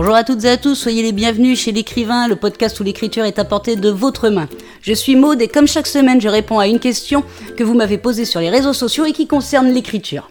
Bonjour 0.00 0.14
à 0.14 0.24
toutes 0.24 0.44
et 0.44 0.48
à 0.48 0.56
tous, 0.56 0.76
soyez 0.76 1.02
les 1.02 1.12
bienvenus 1.12 1.60
chez 1.60 1.72
l'écrivain, 1.72 2.26
le 2.26 2.34
podcast 2.34 2.80
où 2.80 2.82
l'écriture 2.82 3.26
est 3.26 3.38
apportée 3.38 3.76
de 3.76 3.90
votre 3.90 4.30
main. 4.30 4.48
Je 4.80 4.94
suis 4.94 5.14
Maude 5.14 5.42
et 5.42 5.48
comme 5.48 5.68
chaque 5.68 5.86
semaine, 5.86 6.22
je 6.22 6.28
réponds 6.30 6.58
à 6.58 6.68
une 6.68 6.80
question 6.80 7.22
que 7.58 7.64
vous 7.64 7.74
m'avez 7.74 7.98
posée 7.98 8.24
sur 8.24 8.40
les 8.40 8.48
réseaux 8.48 8.72
sociaux 8.72 9.04
et 9.04 9.12
qui 9.12 9.26
concerne 9.26 9.68
l'écriture. 9.68 10.30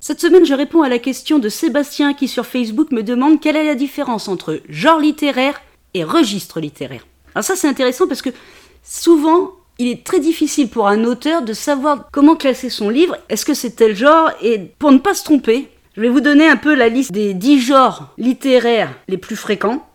Cette 0.00 0.22
semaine, 0.22 0.46
je 0.46 0.54
réponds 0.54 0.80
à 0.80 0.88
la 0.88 0.98
question 0.98 1.38
de 1.38 1.50
Sébastien 1.50 2.14
qui 2.14 2.26
sur 2.26 2.46
Facebook 2.46 2.90
me 2.90 3.02
demande 3.02 3.38
quelle 3.38 3.56
est 3.56 3.66
la 3.66 3.74
différence 3.74 4.28
entre 4.28 4.62
genre 4.70 4.98
littéraire 4.98 5.60
et 5.92 6.04
registre 6.04 6.58
littéraire. 6.58 7.06
Alors 7.34 7.44
ça 7.44 7.54
c'est 7.54 7.68
intéressant 7.68 8.08
parce 8.08 8.22
que 8.22 8.30
souvent 8.82 9.50
il 9.78 9.88
est 9.88 10.04
très 10.04 10.20
difficile 10.20 10.68
pour 10.68 10.88
un 10.88 11.04
auteur 11.04 11.42
de 11.42 11.52
savoir 11.52 12.08
comment 12.12 12.34
classer 12.34 12.70
son 12.70 12.88
livre, 12.88 13.18
est-ce 13.28 13.44
que 13.44 13.52
c'est 13.52 13.76
tel 13.76 13.94
genre, 13.94 14.30
et 14.40 14.58
pour 14.78 14.90
ne 14.90 14.98
pas 14.98 15.12
se 15.12 15.24
tromper, 15.24 15.68
je 15.96 16.00
vais 16.00 16.08
vous 16.08 16.20
donner 16.20 16.48
un 16.48 16.56
peu 16.56 16.74
la 16.74 16.88
liste 16.88 17.12
des 17.12 17.34
10 17.34 17.60
genres 17.60 18.14
littéraires 18.18 18.92
les 19.08 19.18
plus 19.18 19.36
fréquents, 19.36 19.86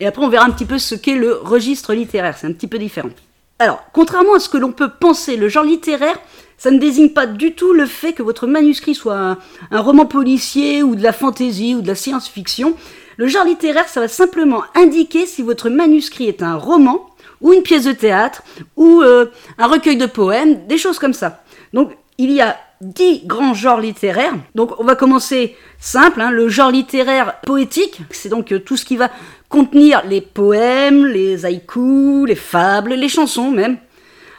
et 0.00 0.06
après 0.06 0.24
on 0.24 0.28
verra 0.28 0.46
un 0.46 0.50
petit 0.50 0.64
peu 0.64 0.78
ce 0.78 0.94
qu'est 0.94 1.16
le 1.16 1.34
registre 1.34 1.94
littéraire, 1.94 2.36
c'est 2.38 2.46
un 2.46 2.52
petit 2.52 2.68
peu 2.68 2.78
différent. 2.78 3.10
Alors, 3.58 3.84
contrairement 3.92 4.34
à 4.34 4.40
ce 4.40 4.48
que 4.48 4.58
l'on 4.58 4.72
peut 4.72 4.90
penser, 4.90 5.36
le 5.36 5.48
genre 5.48 5.64
littéraire, 5.64 6.18
ça 6.58 6.70
ne 6.70 6.78
désigne 6.78 7.10
pas 7.10 7.26
du 7.26 7.54
tout 7.54 7.72
le 7.72 7.86
fait 7.86 8.12
que 8.12 8.22
votre 8.22 8.46
manuscrit 8.46 8.94
soit 8.94 9.38
un, 9.70 9.80
roman 9.80 10.06
policier 10.06 10.82
ou 10.82 10.94
de 10.96 11.02
la 11.02 11.12
fantaisie 11.12 11.74
ou 11.74 11.80
de 11.80 11.86
la 11.86 11.94
science-fiction. 11.94 12.74
Le 13.16 13.26
genre 13.28 13.44
littéraire, 13.44 13.88
ça 13.88 14.00
va 14.00 14.08
simplement 14.08 14.64
indiquer 14.74 15.26
si 15.26 15.42
votre 15.42 15.70
manuscrit 15.70 16.26
est 16.26 16.42
un 16.42 16.56
roman, 16.56 17.06
ou 17.40 17.52
une 17.52 17.62
pièce 17.62 17.84
de 17.84 17.92
théâtre, 17.92 18.42
ou 18.76 19.02
euh, 19.02 19.26
un 19.58 19.66
recueil 19.66 19.96
de 19.96 20.06
poèmes, 20.06 20.66
des 20.66 20.78
choses 20.78 20.98
comme 20.98 21.12
ça. 21.12 21.42
Donc 21.72 21.92
il 22.18 22.32
y 22.32 22.40
a 22.40 22.56
dix 22.84 23.22
grands 23.26 23.54
genres 23.54 23.80
littéraires. 23.80 24.34
Donc 24.54 24.78
on 24.78 24.84
va 24.84 24.94
commencer 24.94 25.56
simple, 25.78 26.20
hein, 26.20 26.30
le 26.30 26.48
genre 26.48 26.70
littéraire 26.70 27.40
poétique, 27.40 28.00
c'est 28.10 28.28
donc 28.28 28.52
euh, 28.52 28.58
tout 28.58 28.76
ce 28.76 28.84
qui 28.84 28.96
va 28.96 29.10
contenir 29.48 30.02
les 30.06 30.20
poèmes, 30.20 31.06
les 31.06 31.44
haïkus, 31.44 32.26
les 32.26 32.34
fables, 32.34 32.94
les 32.94 33.08
chansons 33.08 33.50
même. 33.50 33.78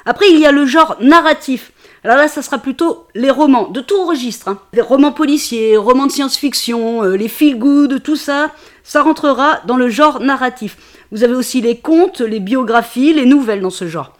Après 0.05 0.29
il 0.29 0.39
y 0.39 0.45
a 0.45 0.51
le 0.51 0.65
genre 0.65 0.97
narratif. 1.01 1.71
Alors 2.03 2.17
là, 2.17 2.27
ça 2.27 2.43
sera 2.43 2.59
plutôt 2.59 3.07
les 3.15 3.31
romans, 3.31 3.67
de 3.69 3.81
tout 3.81 4.05
registre. 4.05 4.47
Hein. 4.47 4.59
Les 4.73 4.81
romans 4.81 5.11
policiers, 5.11 5.75
romans 5.75 6.05
de 6.05 6.11
science-fiction, 6.11 7.03
euh, 7.03 7.17
les 7.17 7.27
feel-good, 7.27 8.03
tout 8.03 8.15
ça, 8.15 8.51
ça 8.83 9.01
rentrera 9.01 9.61
dans 9.65 9.75
le 9.75 9.89
genre 9.89 10.19
narratif. 10.19 10.77
Vous 11.11 11.23
avez 11.23 11.33
aussi 11.33 11.61
les 11.61 11.77
contes, 11.77 12.21
les 12.21 12.39
biographies, 12.39 13.11
les 13.11 13.25
nouvelles 13.25 13.61
dans 13.61 13.71
ce 13.71 13.87
genre. 13.87 14.13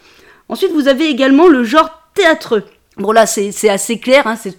Ensuite, 0.49 0.71
vous 0.71 0.87
avez 0.87 1.05
également 1.09 1.47
le 1.47 1.63
genre 1.63 2.01
théâtreux. 2.15 2.63
Bon 2.97 3.11
là, 3.11 3.25
c'est 3.25 3.69
assez 3.69 3.99
clair, 3.99 4.25
hein, 4.25 4.37
c'est 4.37 4.57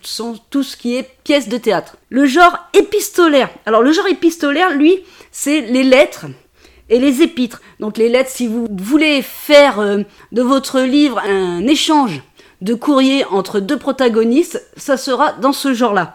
tout 0.50 0.62
ce 0.62 0.76
qui 0.76 0.96
est 0.96 1.08
pièce 1.24 1.48
de 1.48 1.56
théâtre. 1.56 1.96
Le 2.10 2.26
genre 2.26 2.58
épistolaire. 2.74 3.48
Alors 3.64 3.82
le 3.82 3.92
genre 3.92 4.06
épistolaire, 4.06 4.72
lui, 4.72 4.98
c'est 5.32 5.62
les 5.62 5.82
lettres 5.82 6.26
et 6.90 6.98
les 6.98 7.22
épîtres. 7.22 7.62
Donc 7.80 7.96
les 7.96 8.10
lettres, 8.10 8.30
si 8.30 8.46
vous 8.46 8.66
voulez 8.70 9.22
faire 9.22 9.80
euh, 9.80 10.02
de 10.32 10.42
votre 10.42 10.80
livre 10.80 11.18
un 11.18 11.66
échange 11.66 12.22
de 12.60 12.74
courrier 12.74 13.24
entre 13.26 13.58
deux 13.58 13.78
protagonistes, 13.78 14.62
ça 14.76 14.98
sera 14.98 15.32
dans 15.32 15.52
ce 15.52 15.72
genre-là. 15.72 16.14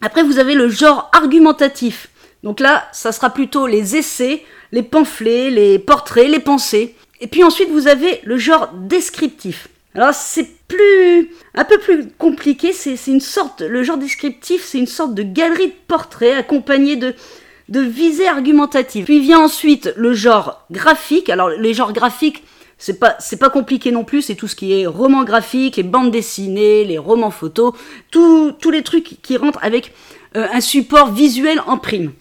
Après, 0.00 0.22
vous 0.22 0.38
avez 0.38 0.54
le 0.54 0.68
genre 0.68 1.10
argumentatif. 1.12 2.08
Donc 2.44 2.60
là, 2.60 2.88
ça 2.92 3.12
sera 3.12 3.30
plutôt 3.30 3.66
les 3.66 3.96
essais, 3.96 4.42
les 4.72 4.82
pamphlets, 4.82 5.50
les 5.50 5.78
portraits, 5.78 6.28
les 6.28 6.38
pensées. 6.38 6.94
Et 7.20 7.26
puis 7.26 7.42
ensuite, 7.42 7.70
vous 7.70 7.88
avez 7.88 8.20
le 8.24 8.38
genre 8.38 8.70
descriptif. 8.72 9.68
Alors 9.98 10.14
c'est 10.14 10.48
plus 10.68 11.30
un 11.56 11.64
peu 11.64 11.76
plus 11.78 12.08
compliqué, 12.18 12.72
c'est 12.72 12.94
une 13.08 13.20
sorte 13.20 13.62
le 13.62 13.82
genre 13.82 13.98
descriptif, 13.98 14.64
c'est 14.64 14.78
une 14.78 14.86
sorte 14.86 15.12
de 15.12 15.24
galerie 15.24 15.66
de 15.66 15.74
portraits 15.88 16.38
accompagnée 16.38 16.94
de 16.94 17.80
visées 17.80 18.28
argumentatives. 18.28 19.06
Puis 19.06 19.18
vient 19.18 19.40
ensuite 19.40 19.92
le 19.96 20.12
genre 20.12 20.64
graphique. 20.70 21.30
Alors 21.30 21.48
les 21.48 21.74
genres 21.74 21.92
graphiques, 21.92 22.44
c'est 22.78 23.00
pas 23.00 23.16
c'est 23.18 23.40
pas 23.40 23.50
compliqué 23.50 23.90
non 23.90 24.04
plus, 24.04 24.22
c'est 24.22 24.36
tout 24.36 24.46
ce 24.46 24.54
qui 24.54 24.72
est 24.72 24.86
roman 24.86 25.24
graphique, 25.24 25.78
les 25.78 25.82
bandes 25.82 26.12
dessinées, 26.12 26.84
les 26.84 26.98
romans 26.98 27.32
photos, 27.32 27.74
tous 28.12 28.70
les 28.70 28.84
trucs 28.84 29.20
qui 29.20 29.36
rentrent 29.36 29.58
avec 29.62 29.92
euh, 30.36 30.46
un 30.52 30.60
support 30.60 31.10
visuel 31.10 31.60
en 31.66 31.76
prime. 31.76 32.12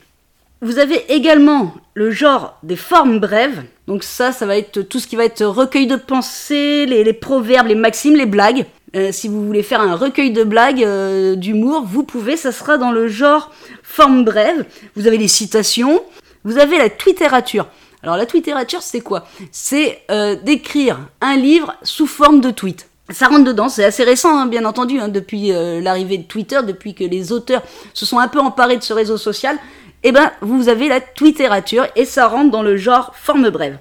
Vous 0.64 0.80
avez 0.80 1.06
également 1.14 1.76
le 1.94 2.10
genre 2.10 2.58
des 2.64 2.76
formes 2.76 3.20
brèves. 3.20 3.66
Donc 3.88 4.03
ça, 4.03 4.34
ça 4.34 4.46
va 4.46 4.58
être 4.58 4.81
tout 4.81 5.00
ce 5.00 5.08
qui 5.08 5.16
va 5.16 5.24
être 5.24 5.46
recueil 5.46 5.88
de 5.88 5.96
pensées, 5.96 6.86
les, 6.86 7.14
proverbes, 7.14 7.68
les 7.68 7.75
maximes, 7.75 8.16
les 8.16 8.25
blagues. 8.25 8.66
Euh, 8.96 9.12
si 9.12 9.30
vous 9.30 9.46
voulez 9.46 9.64
faire 9.64 9.81
un 9.81 9.96
recueil 9.96 10.31
de 10.31 10.44
blagues, 10.44 10.84
euh, 10.84 11.36
d'humour, 11.36 11.86
vous 11.86 12.03
pouvez, 12.03 12.36
ça 12.36 12.52
sera 12.52 12.78
dans 12.78 12.92
le 12.92 13.08
genre 13.08 13.52
forme 13.84 14.25
brève. 14.25 14.66
Vous 14.96 15.08
avez 15.08 15.18
les 15.18 15.30
citations, 15.30 16.03
vous 16.44 16.58
avez 16.58 16.78
la 16.78 16.90
twitterature. 16.90 17.68
Alors 18.03 18.18
la 18.18 18.25
twitterature, 18.25 18.81
c'est 18.81 19.02
quoi? 19.02 19.25
C'est 19.52 20.02
euh, 20.12 20.36
d'écrire 20.36 21.00
un 21.22 21.38
livre 21.38 21.74
sous 21.84 22.08
forme 22.08 22.42
de 22.42 22.52
tweet. 22.52 22.90
Ça 23.09 23.28
rentre 23.28 23.46
dedans, 23.46 23.69
c'est 23.69 23.86
assez 23.86 24.04
récent, 24.04 24.38
hein, 24.38 24.48
bien 24.48 24.66
entendu, 24.66 25.00
hein, 25.00 25.08
depuis 25.08 25.48
l'arrivée 25.81 26.18
de 26.18 26.24
Twitter, 26.24 26.59
depuis 26.68 26.94
que 26.94 27.06
les 27.06 27.31
auteurs 27.31 27.64
se 27.94 28.06
sont 28.06 28.19
un 28.19 28.28
peu 28.28 28.40
emparés 28.40 28.75
de 28.75 28.84
ce 28.84 28.92
réseau 28.92 29.16
social 29.16 29.58
eh 30.03 30.12
ben 30.12 30.31
vous 30.41 30.69
avez 30.69 30.88
la 30.88 31.02
twitterature 31.02 31.88
et 31.96 32.06
ça 32.06 32.28
rentre 32.28 32.52
dans 32.52 32.63
le 32.63 32.78
genre 32.78 33.13
forme 33.16 33.50
brève. 33.50 33.78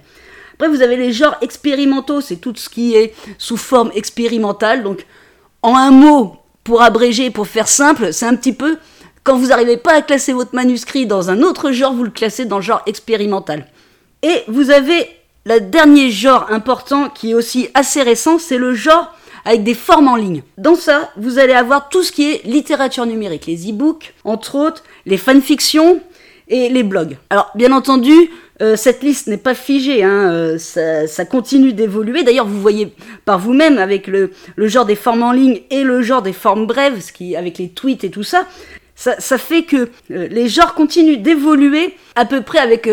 Après 0.54 0.68
vous 0.68 0.82
avez 0.82 0.96
les 0.96 1.12
genres 1.12 1.36
expérimentaux, 1.42 2.20
c'est 2.20 2.36
tout 2.36 2.54
ce 2.56 2.68
qui 2.68 2.94
est 2.94 3.14
sous 3.38 3.56
forme 3.56 3.90
expérimentale. 3.94 4.82
Donc 4.82 5.06
en 5.62 5.76
un 5.76 5.90
mot, 5.90 6.36
pour 6.64 6.82
abréger, 6.82 7.30
pour 7.30 7.46
faire 7.46 7.68
simple, 7.68 8.12
c'est 8.12 8.26
un 8.26 8.36
petit 8.36 8.52
peu 8.52 8.78
quand 9.26 9.36
vous 9.36 9.48
n'arrivez 9.48 9.76
pas 9.76 9.94
à 9.94 10.02
classer 10.02 10.32
votre 10.32 10.54
manuscrit 10.54 11.04
dans 11.04 11.30
un 11.30 11.42
autre 11.42 11.72
genre, 11.72 11.92
vous 11.92 12.04
le 12.04 12.10
classez 12.10 12.44
dans 12.44 12.58
le 12.58 12.62
genre 12.62 12.82
expérimental. 12.86 13.66
Et 14.22 14.44
vous 14.46 14.70
avez 14.70 15.08
le 15.44 15.58
dernier 15.58 16.10
genre 16.10 16.46
important 16.50 17.08
qui 17.08 17.32
est 17.32 17.34
aussi 17.34 17.68
assez 17.74 18.02
récent, 18.02 18.38
c'est 18.38 18.56
le 18.56 18.72
genre 18.72 19.12
avec 19.46 19.62
des 19.62 19.74
formes 19.74 20.08
en 20.08 20.16
ligne. 20.16 20.42
Dans 20.58 20.74
ça, 20.74 21.10
vous 21.16 21.38
allez 21.38 21.52
avoir 21.52 21.88
tout 21.88 22.02
ce 22.02 22.10
qui 22.10 22.30
est 22.30 22.44
littérature 22.44 23.06
numérique, 23.06 23.46
les 23.46 23.70
e-books, 23.70 24.12
entre 24.24 24.56
autres, 24.56 24.82
les 25.06 25.16
fanfictions 25.16 26.00
et 26.48 26.68
les 26.68 26.82
blogs. 26.82 27.16
Alors, 27.30 27.52
bien 27.54 27.70
entendu, 27.72 28.12
euh, 28.60 28.74
cette 28.76 29.04
liste 29.04 29.28
n'est 29.28 29.36
pas 29.36 29.54
figée, 29.54 30.02
hein, 30.02 30.30
euh, 30.32 30.58
ça, 30.58 31.24
continue 31.24 31.72
d'évoluer. 31.72 32.24
D'ailleurs, 32.24 32.46
vous 32.46 32.60
voyez 32.60 32.92
par 33.24 33.38
vous-même 33.38 33.78
avec 33.78 34.08
le, 34.08 34.32
genre 34.58 34.84
des 34.84 34.96
formes 34.96 35.22
en 35.22 35.32
ligne 35.32 35.60
et 35.70 35.84
le 35.84 36.02
genre 36.02 36.22
des 36.22 36.32
formes 36.32 36.66
brèves, 36.66 37.00
avec 37.36 37.58
les 37.58 37.68
tweets 37.68 38.02
et 38.02 38.10
tout 38.10 38.24
ça, 38.24 38.46
ça, 38.96 39.38
fait 39.38 39.62
que 39.62 39.90
euh, 40.10 40.26
les 40.28 40.48
genres 40.48 40.74
continuent 40.74 41.22
d'évoluer 41.22 41.94
à 42.16 42.24
peu 42.24 42.40
près 42.40 42.58
avec 42.58 42.88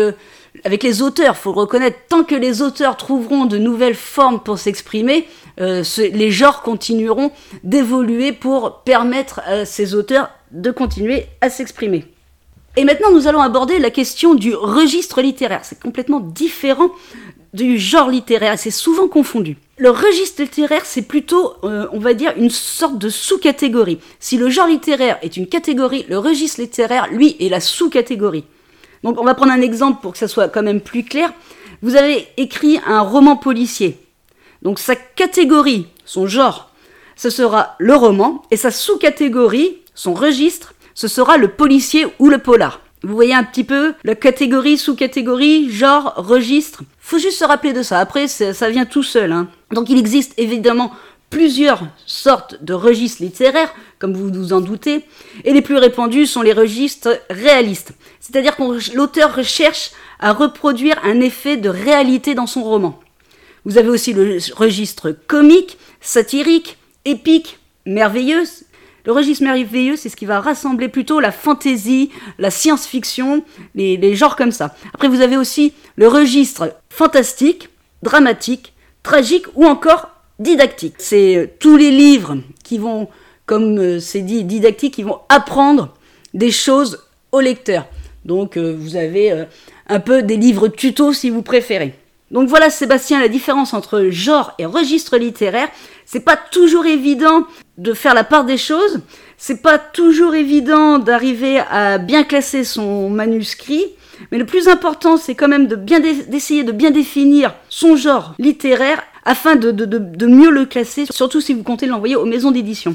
avec 0.62 0.82
les 0.82 1.02
auteurs, 1.02 1.36
faut 1.36 1.52
le 1.52 1.58
reconnaître, 1.60 1.98
tant 2.08 2.22
que 2.22 2.34
les 2.34 2.62
auteurs 2.62 2.96
trouveront 2.96 3.46
de 3.46 3.58
nouvelles 3.58 3.96
formes 3.96 4.40
pour 4.40 4.58
s'exprimer, 4.58 5.26
euh, 5.60 5.82
les 5.98 6.30
genres 6.30 6.62
continueront 6.62 7.32
d'évoluer 7.64 8.32
pour 8.32 8.82
permettre 8.82 9.40
à 9.46 9.64
ces 9.64 9.94
auteurs 9.94 10.30
de 10.52 10.70
continuer 10.70 11.26
à 11.40 11.50
s'exprimer. 11.50 12.04
Et 12.76 12.84
maintenant, 12.84 13.12
nous 13.12 13.26
allons 13.26 13.40
aborder 13.40 13.78
la 13.78 13.90
question 13.90 14.34
du 14.34 14.54
registre 14.54 15.22
littéraire. 15.22 15.60
C'est 15.64 15.80
complètement 15.80 16.20
différent 16.20 16.90
du 17.52 17.78
genre 17.78 18.10
littéraire, 18.10 18.58
c'est 18.58 18.72
souvent 18.72 19.06
confondu. 19.06 19.56
Le 19.76 19.90
registre 19.90 20.42
littéraire, 20.42 20.84
c'est 20.84 21.02
plutôt, 21.02 21.54
euh, 21.62 21.86
on 21.92 22.00
va 22.00 22.14
dire, 22.14 22.32
une 22.36 22.50
sorte 22.50 22.98
de 22.98 23.08
sous-catégorie. 23.08 23.98
Si 24.18 24.36
le 24.36 24.50
genre 24.50 24.66
littéraire 24.66 25.18
est 25.22 25.36
une 25.36 25.46
catégorie, 25.46 26.04
le 26.08 26.18
registre 26.18 26.60
littéraire, 26.60 27.08
lui, 27.12 27.36
est 27.38 27.48
la 27.48 27.60
sous-catégorie. 27.60 28.44
Donc 29.04 29.20
on 29.20 29.24
va 29.24 29.34
prendre 29.34 29.52
un 29.52 29.60
exemple 29.60 30.00
pour 30.02 30.12
que 30.12 30.18
ça 30.18 30.26
soit 30.26 30.48
quand 30.48 30.62
même 30.62 30.80
plus 30.80 31.04
clair. 31.04 31.32
Vous 31.82 31.94
avez 31.94 32.26
écrit 32.36 32.80
un 32.86 33.00
roman 33.00 33.36
policier. 33.36 33.98
Donc 34.62 34.78
sa 34.78 34.96
catégorie, 34.96 35.86
son 36.06 36.26
genre, 36.26 36.70
ce 37.14 37.30
sera 37.30 37.76
le 37.78 37.94
roman, 37.94 38.42
et 38.50 38.56
sa 38.56 38.70
sous-catégorie, 38.70 39.78
son 39.94 40.14
registre, 40.14 40.74
ce 40.94 41.06
sera 41.06 41.36
le 41.36 41.48
policier 41.48 42.06
ou 42.18 42.30
le 42.30 42.38
polar. 42.38 42.80
Vous 43.02 43.14
voyez 43.14 43.34
un 43.34 43.44
petit 43.44 43.64
peu 43.64 43.92
la 44.02 44.14
catégorie, 44.14 44.78
sous-catégorie, 44.78 45.70
genre, 45.70 46.14
registre. 46.16 46.82
Faut 46.98 47.18
juste 47.18 47.38
se 47.38 47.44
rappeler 47.44 47.74
de 47.74 47.82
ça. 47.82 47.98
Après, 48.00 48.26
ça 48.28 48.70
vient 48.70 48.86
tout 48.86 49.02
seul. 49.02 49.32
Hein. 49.32 49.48
Donc 49.72 49.90
il 49.90 49.98
existe 49.98 50.32
évidemment 50.38 50.90
plusieurs 51.34 51.82
sortes 52.06 52.62
de 52.62 52.74
registres 52.74 53.20
littéraires, 53.20 53.74
comme 53.98 54.14
vous 54.14 54.32
vous 54.32 54.52
en 54.52 54.60
doutez, 54.60 55.04
et 55.42 55.52
les 55.52 55.62
plus 55.62 55.76
répandus 55.76 56.28
sont 56.28 56.42
les 56.42 56.52
registres 56.52 57.20
réalistes. 57.28 57.90
C'est-à-dire 58.20 58.54
que 58.54 58.94
l'auteur 58.94 59.34
recherche 59.34 59.90
à 60.20 60.32
reproduire 60.32 60.96
un 61.02 61.18
effet 61.18 61.56
de 61.56 61.68
réalité 61.68 62.36
dans 62.36 62.46
son 62.46 62.62
roman. 62.62 63.00
Vous 63.64 63.78
avez 63.78 63.88
aussi 63.88 64.12
le 64.12 64.38
registre 64.54 65.10
comique, 65.26 65.76
satirique, 66.00 66.78
épique, 67.04 67.58
merveilleux. 67.84 68.44
Le 69.04 69.10
registre 69.10 69.42
merveilleux, 69.42 69.96
c'est 69.96 70.10
ce 70.10 70.16
qui 70.16 70.26
va 70.26 70.38
rassembler 70.38 70.88
plutôt 70.88 71.18
la 71.18 71.32
fantaisie, 71.32 72.10
la 72.38 72.52
science-fiction, 72.52 73.42
les, 73.74 73.96
les 73.96 74.14
genres 74.14 74.36
comme 74.36 74.52
ça. 74.52 74.76
Après, 74.94 75.08
vous 75.08 75.20
avez 75.20 75.36
aussi 75.36 75.72
le 75.96 76.06
registre 76.06 76.76
fantastique, 76.90 77.70
dramatique, 78.04 78.72
tragique 79.02 79.46
ou 79.56 79.66
encore 79.66 80.13
didactique. 80.38 80.94
C'est 80.98 81.36
euh, 81.36 81.46
tous 81.58 81.76
les 81.76 81.90
livres 81.90 82.36
qui 82.62 82.78
vont, 82.78 83.08
comme 83.46 83.78
euh, 83.78 84.00
c'est 84.00 84.22
dit, 84.22 84.44
didactique, 84.44 84.94
qui 84.94 85.02
vont 85.02 85.20
apprendre 85.28 85.94
des 86.32 86.50
choses 86.50 87.04
au 87.32 87.40
lecteur. 87.40 87.86
Donc 88.24 88.56
euh, 88.56 88.74
vous 88.76 88.96
avez 88.96 89.44
un 89.88 90.00
peu 90.00 90.22
des 90.22 90.36
livres 90.36 90.68
tutos 90.68 91.12
si 91.12 91.30
vous 91.30 91.42
préférez. 91.42 91.94
Donc 92.30 92.48
voilà 92.48 92.70
Sébastien 92.70 93.20
la 93.20 93.28
différence 93.28 93.74
entre 93.74 94.06
genre 94.10 94.52
et 94.58 94.66
registre 94.66 95.18
littéraire. 95.18 95.68
C'est 96.06 96.24
pas 96.24 96.36
toujours 96.36 96.86
évident 96.86 97.46
de 97.78 97.92
faire 97.92 98.14
la 98.14 98.24
part 98.24 98.44
des 98.44 98.56
choses. 98.56 99.00
C'est 99.36 99.62
pas 99.62 99.78
toujours 99.78 100.34
évident 100.34 100.98
d'arriver 100.98 101.58
à 101.70 101.98
bien 101.98 102.24
classer 102.24 102.64
son 102.64 103.10
manuscrit. 103.10 103.84
Mais 104.32 104.38
le 104.38 104.46
plus 104.46 104.68
important, 104.68 105.16
c'est 105.16 105.34
quand 105.34 105.48
même 105.48 105.66
d'essayer 105.66 106.64
de 106.64 106.72
bien 106.72 106.90
définir 106.90 107.54
son 107.68 107.96
genre 107.96 108.34
littéraire 108.38 109.02
afin 109.24 109.56
de 109.56 110.26
mieux 110.26 110.50
le 110.50 110.66
classer, 110.66 111.06
surtout 111.10 111.40
si 111.40 111.54
vous 111.54 111.62
comptez 111.62 111.86
l'envoyer 111.86 112.16
aux 112.16 112.26
maisons 112.26 112.50
d'édition. 112.50 112.94